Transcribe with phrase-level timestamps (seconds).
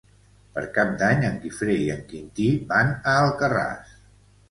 [0.55, 3.99] Per Cap d'Any en Guifré i en Quintí van a Alcarràs.